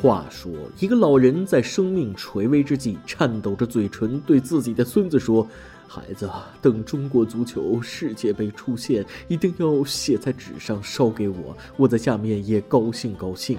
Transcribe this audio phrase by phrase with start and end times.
[0.00, 5.44] 话说，一个老人在生命垂危之际，颤抖着嘴唇对自己的孙子说
[5.88, 6.30] ：“孩子，
[6.62, 13.58] 等中国足球世界杯出现，一定要写在纸上烧给我，我在下面也高兴高兴。”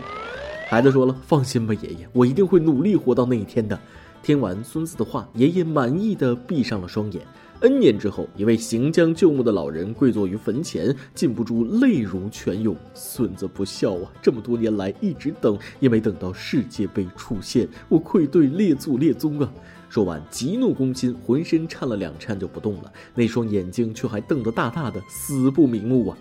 [0.70, 3.78] 孩子说了：“放心吧，爷爷，我一定会努力活到那一天的。”
[4.24, 7.22] 听完孙子的话，爷爷满意的闭上了双眼。
[7.62, 12.74] N 年之后，一位行将就木的老人跪坐于坟前，禁不住泪如泉涌。
[12.94, 14.10] 孙子不孝啊！
[14.22, 19.52] 这么多年来一直等，也没等到世界杯出现，我愧对列祖列宗啊！
[19.90, 26.18] 说完，急怒攻心，浑身颤了两颤就不动了，那双眼睛却还瞪得大大的，死不瞑目啊！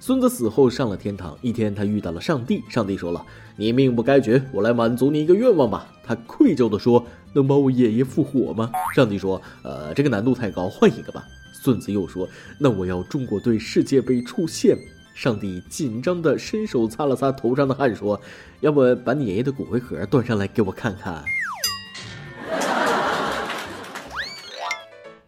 [0.00, 7.06] 孙子死后上了天堂，一天他遇到了上帝，上帝说了：“你命不该绝，我来满足你一个愿望吧。”他愧疚地说。
[7.32, 8.70] 能把我爷爷复活吗？
[8.94, 14.76] 上帝说：“呃，这个难度太高，换一个吧。”孙子又说：“那我要中国队世界杯出线。”
[15.12, 18.18] 上帝紧张的伸手擦了擦头上的汗，说
[18.60, 21.22] ：“要不把你爷爷的骨灰盒端上来给我看看。”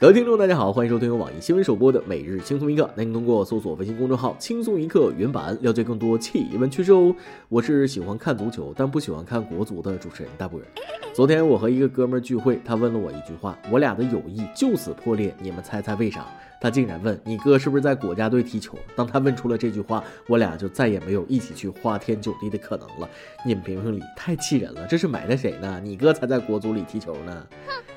[0.03, 2.91] 各位听众，大家好，欢迎收听由网易新闻首播的每日轻松一刻。
[2.97, 7.15] 您通过搜索微信公众号“轻松一刻”原版了解更多气温趋势哦。
[7.49, 10.69] 我是喜欢看足球但不喜欢看国足的主持人大波人。
[11.15, 16.27] 昨天我和一个哥们聚会，他问了我一句话：我俩的友谊就此破裂，你们猜猜为啥？
[16.63, 18.79] 他竟然问你哥是不是在国家队踢球？
[18.95, 23.11] 当他问出了这句话，我俩就再也没有一起去花天酒地的可能了。
[23.45, 24.87] 你们评评理，太气人了！
[24.87, 25.81] 这是埋汰谁呢？
[25.83, 27.45] 你哥才在国足里踢球呢。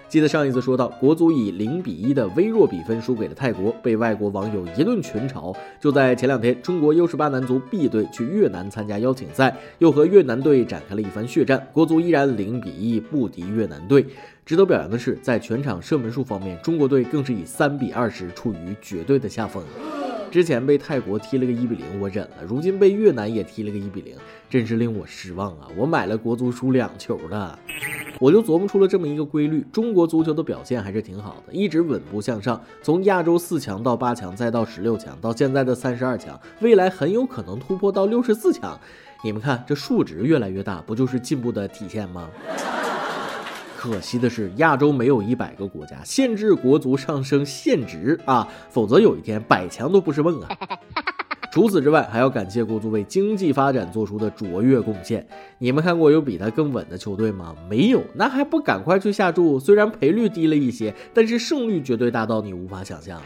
[0.07, 5.55] 记得上一次说到，国足以零比一的微弱比分输给了泰国，被外国网友一顿群嘲。
[5.79, 14.05] 就在前两天，中国 U18 男足 B 队去越南参加邀请赛，又和越南队展开了一番血战，国足依然零比一不敌越南队。
[14.45, 19.63] 值得表扬的是，在全场射门数方面，中国队更是以三比二十处于绝对的下风。
[20.29, 24.16] 之前被泰国踢了个一比零，我忍了；如今被越南也踢了个一比零，
[24.47, 25.67] 真是令我失望啊！
[25.75, 27.57] 我买了国足输两球的，
[28.19, 38.79] 我就琢磨出了这么一个规律：中国足球的表现还是挺好的，一直稳步向上，从亚洲四强到八强，再到十六强，到现在的三十二强，未来很有可能突破到六十四强。
[39.23, 42.29] 你们看，这数值越来越大，不就是进步的体现吗？
[43.85, 50.50] 可惜的是，亚洲没有一百个国家限制国足上升限值啊，否则有一天百强都不是梦啊。
[51.53, 55.25] 除此之外，还要感谢国足为经济发展做出的卓越贡献。
[55.59, 57.56] 你们看过有比他更稳的球队吗？
[57.69, 59.59] 没有，那还不赶快去下注？
[59.59, 63.22] 虽然赔率低了一些，但是胜率绝对大到你无法想象。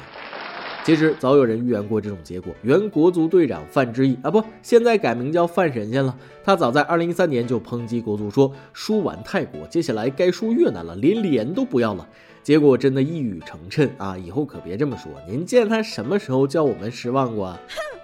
[0.84, 6.16] 其实早有人预言过这种结果，原国足队长范志毅啊，不，现在改名叫范神仙了。
[6.44, 12.07] 他早在2013年就抨击国足说，输完泰国，接下来该输越南了，连脸都不要了。
[12.41, 14.17] 结果真的一语成谶啊！
[14.17, 15.12] 以后可别这么说。
[15.28, 17.56] 您见他什么时候叫我们失望过？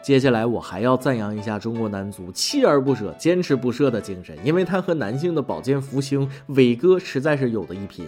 [0.03, 8.05] 接下来我还要赞扬一下中国男足锲而不舍、坚持不懈的精神，因为他和男性的保健福星伟哥实在是有的一拼。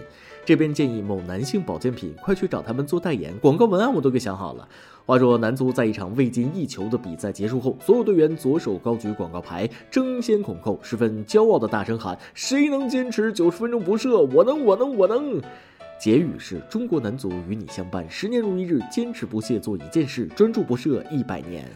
[0.48, 4.66] 这边建议某男性保健品快去找他们做代言，广告文案我都给想好了。
[5.04, 14.22] 话说，男足在一场未进一球的比赛结束后，所有队员左手高举广告牌，争先恐后，十分骄傲的大声喊：“谁能坚持九十分钟不射？
[14.22, 15.38] 我能，我能，我能！”
[16.00, 21.68] 结语是中国男足与你相伴，十年如一日，坚持不懈做一件事，专注不射一百年。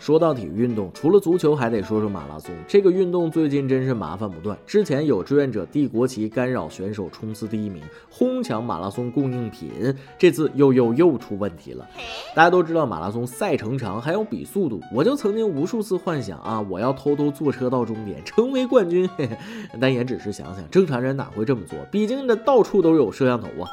[0.00, 2.54] 说到体育运动，除了足球，还得说说马拉松。
[2.66, 4.56] 这个运动最近真是麻烦不断。
[4.66, 9.70] 之前有志愿者递国旗干扰选手冲刺第一名，哄抢马拉松供应品。
[10.18, 11.86] 这次又又又出问题了。
[12.34, 14.80] 大家都知道马拉松赛程长，还要比速度。
[14.90, 19.06] 我就曾经无数次幻想啊，我要偷偷坐车到终点，成为冠军。
[19.78, 21.78] 但也只是想想，正常人哪会这么做？
[21.90, 23.68] 毕竟这到处都有摄像头啊。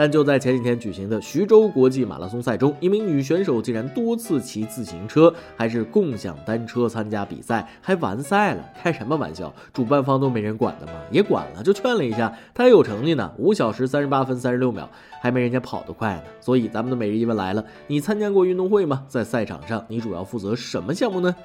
[0.00, 8.64] 但就在前几天举行的徐州国际马拉松赛中，一名女选手竟然多次骑自行车，还是共享单车参加比赛，还完赛了。
[8.82, 9.52] 开什么玩笑？
[9.74, 10.94] 主办方都没人管的吗？
[11.10, 14.88] 也管了，就劝了一下，她还有成绩呢，五小时三十八分三十六秒，
[15.20, 16.22] 还没人家跑得快呢。
[16.40, 19.04] 所以咱们的每日一问来了：你参加过运动会吗？
[19.06, 21.36] 在赛场上，你主要负责什么项目呢？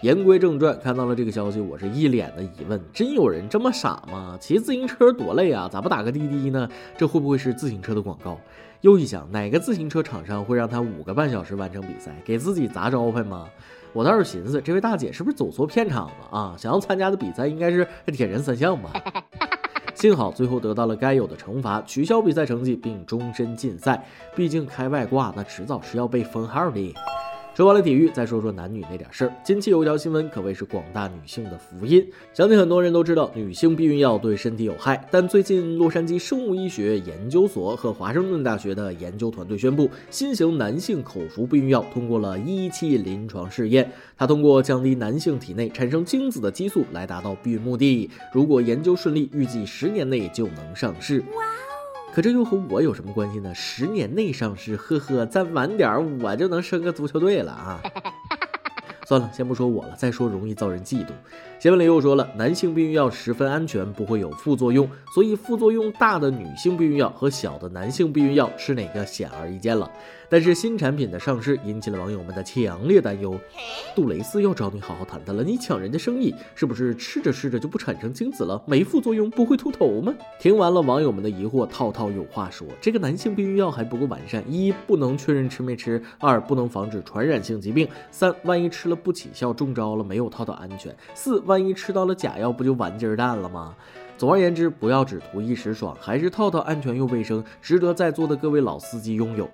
[0.00, 4.38] 言归正传，看到了这个消息，我是一脸的疑问：真有人这么傻吗？
[4.40, 6.66] 骑自行车多累啊，咋不打个滴滴呢？
[6.96, 7.97] 这会不会是自行车？
[7.98, 8.38] 车的广告，
[8.82, 13.48] 又一想，哪个自行车厂商会让他五个半小时完成比赛，给自己砸招牌吗？
[13.92, 16.54] 我倒是寻思，这位大姐是不是走错片场了啊？
[16.56, 18.92] 想要参加的比赛应该是铁人三项吧？
[19.94, 24.04] 幸好最后得到了该有的惩罚，取消比赛成绩并终身禁赛。
[24.36, 26.94] 毕竟开外挂那迟早是要被封号的。
[27.58, 29.32] 说完了体育，再说说男女那点事儿。
[29.42, 32.08] 近期有一条新闻可谓是广大女性的福音。
[32.32, 35.04] 相信很多人都知道，女性避孕药对身体有害。
[35.10, 43.90] 但最近，洛杉矶生物医学研究所和华盛顿大学的研究团队宣布，新型男性口服避孕药通过了一期临床试验。
[44.16, 48.08] 它通过降低男性体内产生精子的激素来达到避孕目的。
[48.32, 51.18] 如果研究顺利，预计十年内就能上市。
[51.34, 51.42] 哇！
[52.12, 53.54] 可这又和我有什么关系呢？
[53.54, 57.80] 十年内上市，呵呵，再晚点我就能升个足球队了啊！
[59.06, 61.10] 算了，先不说我了，再说容易遭人嫉妒。
[61.60, 69.90] 新闻里又说了，男性避孕药十分安全，不会有副作用，所以副作用大的女性避孕药和小的男性避孕药吃哪个显而易见了。
[70.30, 73.34] 但是新产品的上市引起了网友们的强烈担忧。
[73.96, 78.62] 杜蕾斯要找你好好谈谈了，你抢人家生意，是不是吃着吃着就不产生精子了？
[78.66, 80.14] 没副作用不会秃头吗？
[80.38, 93.74] 听完了网友们的疑惑，套套有话说：这个男性避孕药还不够完善，一不能确认吃没吃，二不能防止传染性疾病，三万一吃了不起效中招了，没有套套安全，四万一吃到了假药，不就完鸡儿蛋了吗？
[94.18, 99.48] 总而言之，不要只图一时爽，还是套套安全又卫生，值得在座的各位老司机拥有。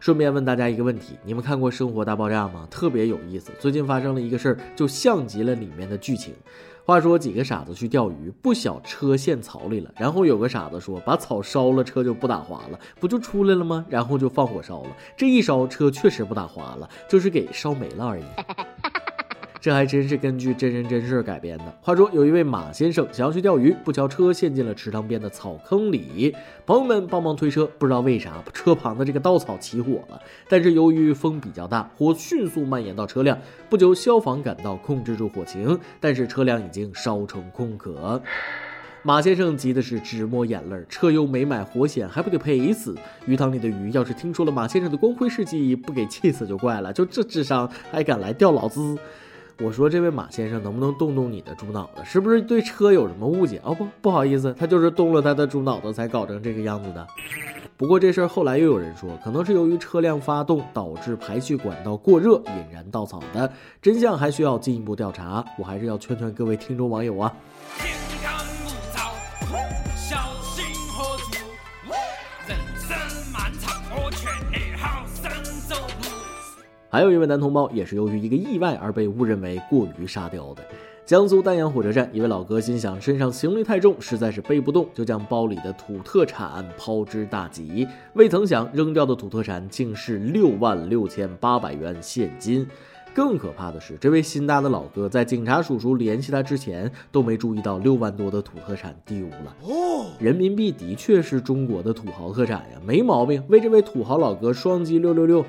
[0.00, 2.68] 顺便问大家一个问题：你们看过《生活大爆炸》吗？
[2.70, 3.50] 特别有意思。
[3.58, 6.34] 最近发生了一个事儿，就像极了里面的剧情。
[6.84, 9.90] 话说几个傻子去钓鱼，不小车陷草里了。
[9.96, 14.90] 然后有个傻子说：“把草烧了，车就不打滑了，不就出来了吗？”然后就放火烧了。
[15.16, 18.24] 这一烧，车确实不打滑了，就是给烧没了而已。
[19.64, 21.64] 这还真是根据真人真事改编的。
[21.80, 26.36] 话说，有一位马先生想要去钓鱼，不巧车陷进了池塘边的草坑里。
[26.66, 30.20] 朋友们帮忙推车，不知道为啥车旁的这个稻草起火了。
[30.50, 33.38] 但是由于风比较大，火迅速蔓延到车辆。
[33.70, 38.20] 不久，消防赶到控制住火情，但是车辆已经烧成空壳。
[39.02, 42.94] 马先生急的是直抹眼泪，车又没买火险，还不得赔死？
[43.24, 46.92] 鱼塘里的鱼要是听说了马先生的光辉事迹，不给气死就怪了。
[46.92, 48.98] 就这智商，还敢来钓老子？
[49.62, 52.02] 我说这位马先生能不能动动你的猪脑子？
[52.04, 53.60] 是不是对车有什么误解？
[53.64, 57.06] 哦不，不好意思，他就是动了他的猪脑子才搞成这个样子的。
[57.76, 65.44] 不过这事儿后来又有人说，可能是由于车辆发动导致排气管道过热引燃稻草的，真相还需要进一步调查。
[65.58, 67.32] 我还是要劝劝各位听众网友啊。
[76.94, 80.62] 还有一位男同胞也是由于一个意外而被误认为过于沙雕的。
[81.04, 87.84] 江苏丹阳火车站，一位老哥心想身上行李太重，实在是背不动，就将包里的土特产抛之大吉。
[88.12, 92.64] 未曾想扔掉的土特产竟是六万六千八百元现金。
[93.12, 99.56] 更可怕的是，这位心大的老哥在警察叔叔联系他之前都没注意到六万多的土特产丢了。
[99.64, 103.42] 哦，人民币的确是中国的土豪特产呀，没毛病。
[103.48, 105.44] 为这位土豪老哥双击六六六。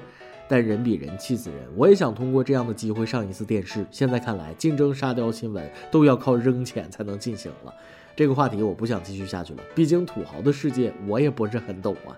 [0.48, 3.86] 但人比人气死人，我也想通过这样的机会上一次电视。
[3.90, 7.74] 现在看来，竞争沙雕新闻都要靠扔钱才能进行了。
[8.16, 12.16] 这个话题我不想继续下去了，毕竟土豪的世界我也不是很懂啊。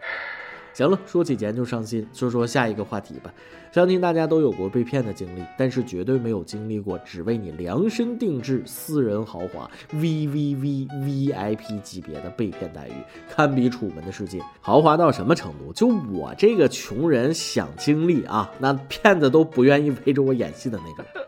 [0.77, 2.07] 行了，说起钱就伤心。
[2.13, 3.33] 说说下一个话题吧。
[3.71, 12.94] 相信大家都有过被骗的经历，但是绝对没有经历过只为你量身定制私人豪华 V V V V I P 级别的被骗待遇，
[13.27, 14.39] 堪比楚门的世界。
[14.62, 15.74] 豪华到什么程度？
[15.74, 21.26] 就我这个穷人想经历啊，那骗子都不愿意陪着我演戏的那个。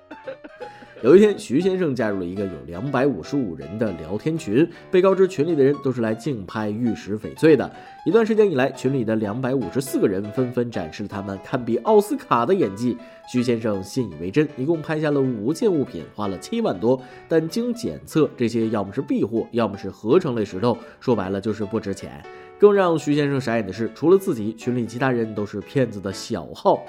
[1.01, 7.71] 有一天，徐先生加入了一个有两百五十五人的聊天群，被告知群里的人都是来竞拍玉石翡翠的。
[8.05, 12.97] 一段时间以来，群里的两百五十四个人纷纷展示了他们堪比奥斯卡的演技。
[13.31, 17.01] 徐先生信以为真，一共拍下了五件物品，花了七万多。
[17.29, 22.21] 但经检测，这些要么是壁货，要么是合成类石头，说白了就是不值钱。
[22.59, 26.83] 更让徐先生傻眼的是，除了自己，群里其他人都是骗子的小号。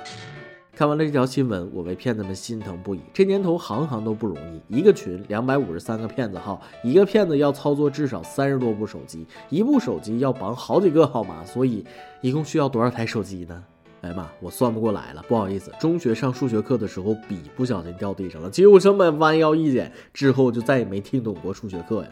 [0.81, 3.01] 看完了这条新闻，我为骗子们心疼不已。
[3.13, 11.85] 这年头，行行都不容易，一个群两百五十三个骗子号，一个骗子要操作至少三十多部手机，一部手机要绑好几个号码，所以
[12.23, 13.63] 一共需要多少台手机呢？
[14.01, 15.71] 哎妈，我算不过来了，不好意思。
[15.79, 22.09] 中学上数学课的时候，笔不小心掉地上了，就这么弯腰一捡，之后就再也没听懂过数学课呀。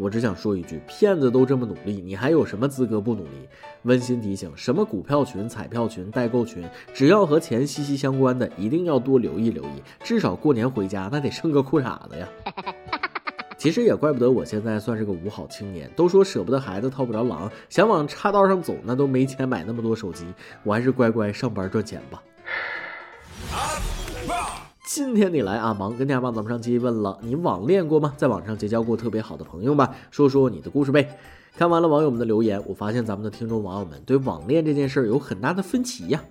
[0.00, 3.46] 我只想说一句，骗子都这么努力，你还有什么资格不努力？
[3.82, 9.82] 温馨提醒：什么股票群、彩票群、代购群，只要和钱息息相关的，一定要多留意留意。
[10.02, 12.26] 至少过年回家那得剩个裤衩子呀。
[13.58, 15.90] 其实也怪不得我现在算是个五好青年。
[15.94, 20.24] 都说舍不得孩子套不着狼，想往岔道上走，那都没钱买那么多手机。
[20.62, 22.22] 我还是乖乖上班赚钱吧。
[24.82, 28.14] 今天你来啊，忙跟家帮咱们上期问了，你网恋过吗？
[28.16, 29.94] 在网上结交过特别好的朋友吗？
[30.10, 31.18] 说说你的故事呗。
[31.56, 36.24] 看完了网友们的留言，我发现咱们的听众网友们对网恋这件事儿有很大的分歧呀。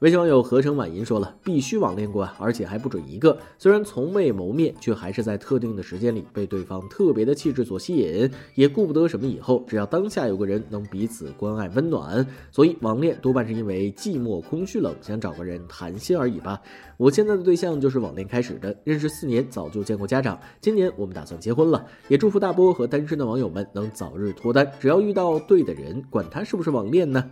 [0.00, 3.36] 微信网友合成晚吟说了，必须网恋过啊，而且还不止一个。
[3.58, 12.26] 虽然从未谋面，却还是在特定的时间里被对方特别的气质所吸引，也顾不得什么以后，只要当下有个人能彼此关爱温暖。
[12.50, 16.58] 所以网恋多半是因为寂寞、空虚、冷，想找个人谈心而已吧。
[16.96, 20.40] 我现在的对象就是网恋开始的，认识四年，早就见过家长。
[20.62, 24.66] 今年我们打算结婚了，也祝福大波和单身的网友们能早日脱单。
[24.80, 27.30] 只要遇到对的人，管他是不是网恋呢？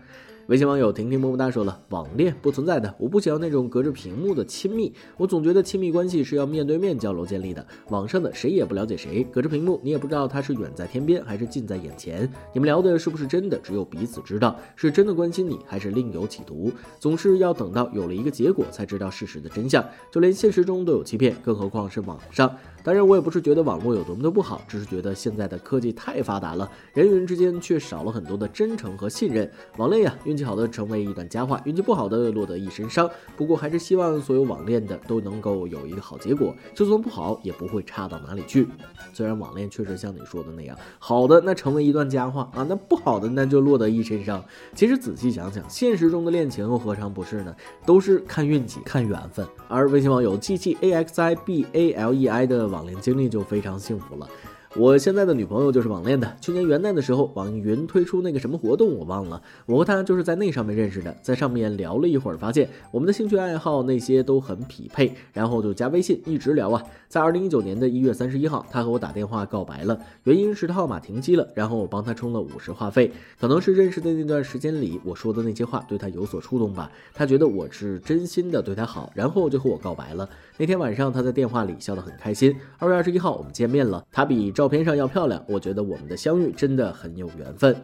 [0.49, 22.50] 微信网友婷婷么么哒说了，网恋不存在的，我不想要那种隔着屏幕的亲密，我总觉得亲密关系是要面对面交流建立的，网上的谁也不了解谁，隔着屏幕你也不知道他是远在天边还是近在眼前，你们聊的是不是真的，只有彼此知道，是真的关心你还是另有企图，总是要等到有了一个结果才知道事实的真相，就连现实中都有欺骗，更何况是网上。
[22.88, 29.52] 当然，我也不是觉得网络有多么的不好，只是觉得现在的科技太发达了，人与人之间却少了很多的真诚和信任。
[29.76, 33.07] 网恋呀，运气好的成为一段佳话，运气不好的落得一身伤。
[33.37, 38.66] 不过还是希望所有网恋的都能够有一个好结果，就算不好也不会差到哪里去。
[39.12, 44.42] 虽然网恋确实像你说的那样，好的那成为一段佳话啊，那不好的那就落得一身伤。
[44.75, 47.54] 其实仔细想想，现实中的恋情又何尝不是呢？
[47.85, 49.47] 都是看运气、看缘分。
[49.68, 54.29] 而微信网友 G G A X I B A L E I 的网恋经历就非常幸福了。
[54.77, 56.37] 我现在的女朋友就是网恋的。
[56.43, 59.41] 去年元旦的时候，网易云推出那个什么活动，我忘了。
[59.65, 66.85] 我和她就是在那上面认识的，在上面聊了一会儿，发现我们的兴趣爱好那些都很匹配，然后就加微信一直聊啊。
[67.09, 73.11] 在二零一九年的一月三十一号，她和我打电话告白了，原因是她号码停机了，然后我帮她充了五十话费。
[73.41, 80.29] 可能是认识的那段时间里，我说的那些话对她有所触动吧，她觉得我是真心的对她好，然后就和我告白了。
[80.59, 82.55] 那天晚上，她在电话里笑得很开心。
[82.77, 84.53] 二月二十一号，我们见面了，她比。
[84.59, 87.77] 照片上要漂亮，我觉得我们的相遇真的很有缘分。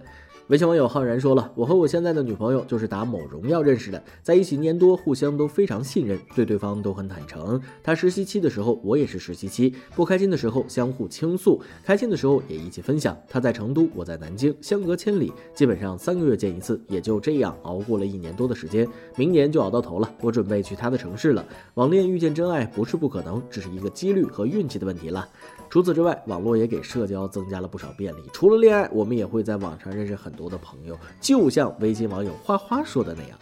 [0.49, 7.59] 微信网友浩然说了，我和我现在的女朋友就是打某荣耀认识的，在一起一年多，互相都非常信任，对对方都很坦诚。
[7.81, 13.16] 她实习期的时候，我也是实习期，不开心的时候相互倾诉，开心的时候也一起分享。
[13.28, 18.87] 她在成都，我在南京，相隔千里，基本上三个月见一次，也就这样熬过了一年多的时间。
[19.16, 21.47] 明年就熬到头了，我准备去她的城市了。
[21.75, 25.26] 网恋遇见真爱不是不可能，只是一个几率和运气的问题了。
[25.75, 28.21] 除此之外，网络也给社交增加了不少便利。
[28.33, 33.37] 除了恋爱，我们也会在网上认识很多的朋友，就像微信网友花花说的那样。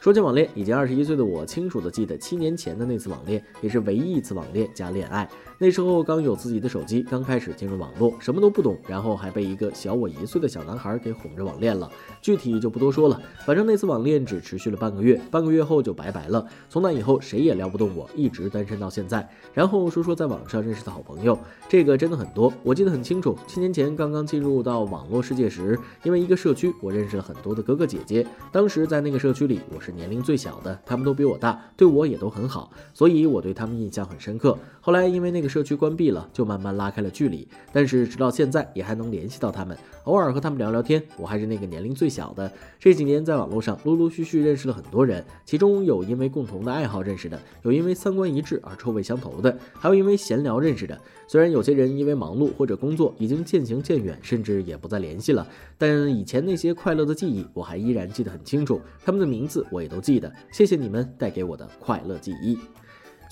[0.00, 5.28] 说起网恋，已经二十一岁的我清楚的记得七年前的那次网恋，也是唯一一次网恋加恋爱。
[5.58, 11.90] 那时候刚有自己的手机，刚开始进入网络，什么都不懂，然后还被一个小我一岁的小男孩给哄着网恋了。
[12.20, 16.46] 具体就不多说了，反正那次网恋只持续了半个月，半个月后就拜拜了。
[16.68, 19.26] 从那以后谁也撩不动我，一直单身到现在。
[19.54, 23.38] 然后说说在网上认识的好朋友，这个真的很多，我记得很清楚。
[23.46, 28.26] 七年前刚刚进入到网络世界时，因为一个社区，我认识了很多的哥哥姐姐。
[28.52, 29.94] 当时在那个社区里，我是。
[29.94, 34.58] 年龄最小的，他们都比我大，对我也都很好，所以我对他们印象很深刻。
[34.80, 41.02] 后来因为那社区关闭了，就慢慢拉开了距离，但是直到现在也还能联系到他们，偶尔和他们聊聊天。
[41.16, 42.50] 我还是那个年龄最小的。
[42.78, 51.00] 这几年在网络上陆陆续续认识了很多人，其中有因为共同的爱好认识的，有因为三观一致而臭味相投的，还有因为闲聊认识的。
[51.26, 55.46] 虽然有些人因为忙碌或者工作已经渐行渐远，甚至也不再联系了，
[55.78, 60.30] 但以前那些快乐的记忆我还依然记得很清楚，他们的名字我也都记得。
[60.52, 62.58] 谢谢你们带给我的快乐记忆。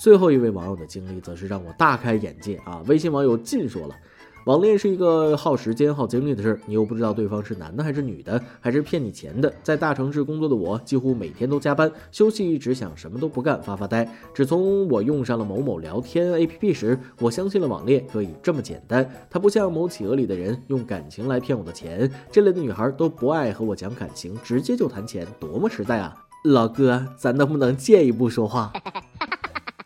[0.03, 2.83] 最后一位网友的经历则是让我大开眼界啊！
[2.87, 3.95] 微信网友尽说了。
[4.43, 9.53] 网恋是一个耗时间、耗精力的事儿，你又不知道对方是男的还是女的，还是骗你钱的。
[9.63, 14.05] 在大城市工作的我，几乎每天都加班，休息只想什么都不干，发发呆。
[14.33, 19.09] 只从我用上了某某聊天 APP 时，我相信了网恋可以这么简单。
[19.29, 26.13] 它不像某企鹅里的人用感情来骗我的钱，这类的女孩都不爱和我讲感情，直接就谈钱，多么实在啊！
[26.43, 28.73] 老哥，咱能不能借一步说话？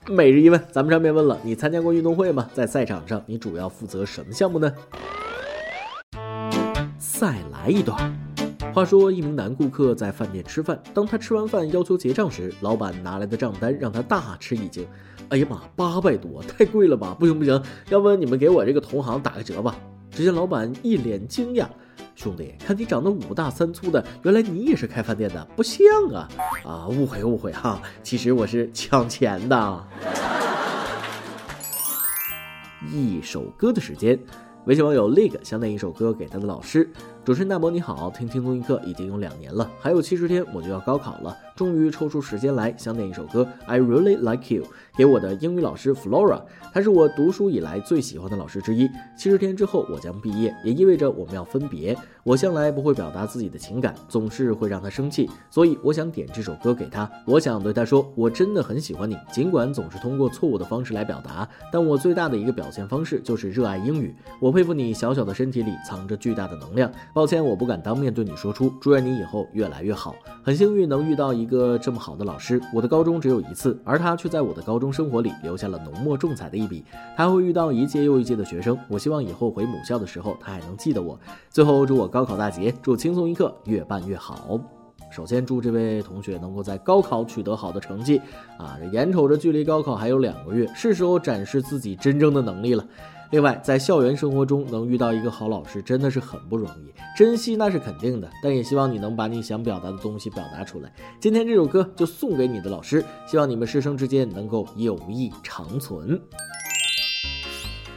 [0.09, 2.49] 每日一问，咱们上面问了，你参加过运动会吗？
[2.53, 4.73] 在赛场上，你主要负责什么项目呢？
[6.97, 8.17] 再来一段。
[8.73, 14.87] 话说，一名男顾客在饭店吃饭，当他吃完饭要求结账时，老板拿来的账单让他大吃一惊。
[15.27, 17.13] 哎呀妈，八百多，太贵了吧？
[17.19, 19.75] 不行不行，要不你们给我这个同行打个折吧？
[20.17, 21.67] 只见老板一脸惊讶。
[22.15, 26.27] 兄弟，看你长得五大三粗的，原来你也是开饭店的，不像啊！
[26.65, 29.87] 啊，误会误会哈，其实我是抢钱的。
[32.91, 34.19] 一首歌的时间，
[34.65, 36.89] 微信网友 lig 想点一首歌给他的老师。
[37.23, 44.63] 主持人大伯你好，听轻松一刻已经有两年了，还有七十天我就要高考了，终于抽出时间来想点一首歌，I really like you，
[44.95, 46.39] 给我的英语老师 Flora，
[46.71, 48.87] 她是我读书以来最喜欢的老师之一。
[49.17, 51.97] 七十天之后我将毕业，也意味着我们要分别。
[52.23, 57.09] 我向来不会表达自己的情感，总是会让她生气，所以我想点这首歌给她。
[57.25, 64.13] 我想对她说，我真的很喜欢你，尽管总是通过错误的方式来表达，但我最大的一个表现方式就是热爱英语。
[64.39, 66.91] 我佩服你小小的身体里藏着巨大的能量。
[67.15, 68.71] 抱歉，我不敢当面对你说出。
[68.79, 70.13] 祝愿你以后越来越好。
[70.43, 72.61] 很幸运能遇到一一个这么好的老师。
[72.73, 76.83] 我的高中只有一次，而他却在我的高中生活里留下了浓墨重彩的一笔。
[77.15, 78.77] 他会遇到一届又一届的学生。
[78.89, 81.17] 我希望以后回母校的时候，他还能记得我。
[81.49, 84.59] 最后，祝我高考大捷，祝轻松一刻越办越好。
[85.09, 88.21] 首先，祝这位同学能够在高考取得好的成绩。
[88.57, 92.85] 啊，这眼瞅着距离高考还有两个月，是时候展示自己真正的能力了。
[93.29, 100.93] 另外，在校园生活中能遇到一个好老师真的是很不容易，珍惜那是肯定的，但也希望你能把你想表达的东西表达出来。
[101.19, 106.19] 今天这首歌就送给你的老师，希望你们师生之间能够友谊长存。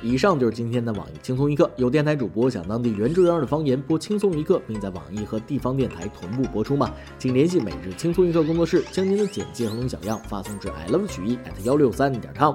[0.02, 6.90] 以上就是今天的网易轻松一刻，有电台主播想当地原汁原味的方言播轻松一刻，并在网易和地方电台同步播出吗？
[7.18, 12.54] 请联系每日轻松一刻工作室，将您的简介和小样发送至 i love 曲艺 at 幺六三点 com。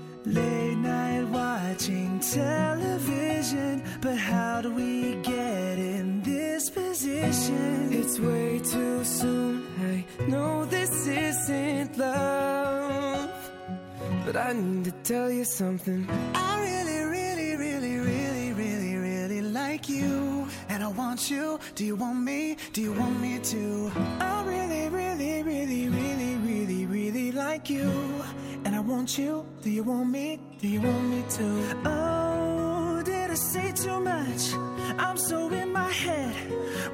[0.23, 7.91] Late night watching television, but how do we get in this position?
[7.91, 9.65] It's way too soon.
[9.81, 13.31] I know this isn't love,
[14.23, 16.07] but I need to tell you something.
[16.35, 21.59] I really, really, really, really, really, really like you, and I want you.
[21.73, 22.57] Do you want me?
[22.73, 23.91] Do you want me to?
[24.19, 26.00] I really, really, really, really,
[27.51, 27.91] like you.
[28.63, 30.39] And I want you, do you want me?
[30.61, 31.47] Do you want me to?
[31.85, 34.43] Oh, did I say too much?
[35.05, 36.35] I'm so in my head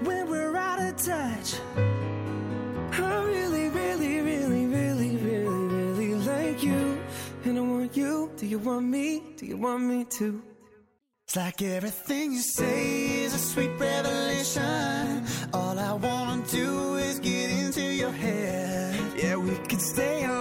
[0.08, 1.50] when we're out of touch.
[3.06, 6.84] I really, really, really, really, really, really like you.
[7.46, 9.08] And I want you, do you want me?
[9.38, 10.28] Do you want me to?
[11.26, 15.26] It's like everything you say is a sweet revelation.
[15.54, 18.78] All I wanna do is get into your head.
[19.22, 20.37] Yeah, we could stay alone,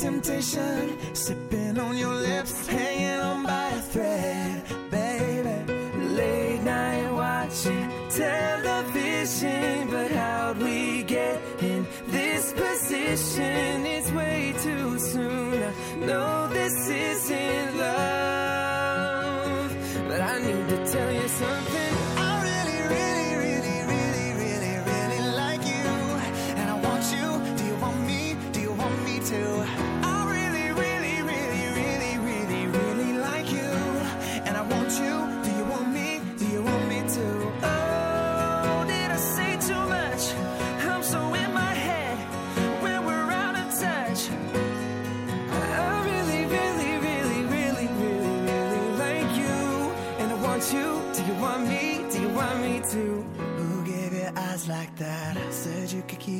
[0.00, 0.96] temptation.
[1.14, 5.72] Sipping on your lips, hanging on by a thread, baby.
[6.18, 13.86] Late night watching television, but how'd we get in this position?
[13.86, 15.62] It's way too soon.
[15.62, 15.72] I
[16.06, 17.71] know this isn't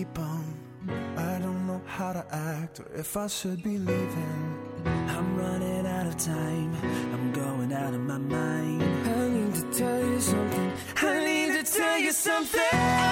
[0.04, 0.18] keep.
[1.16, 4.58] I don't know how to act or if I should be leaving.
[4.84, 6.74] I'm running out of time,
[7.12, 8.82] I'm going out of my mind.
[8.82, 13.12] I need to tell you something, I need to tell you something.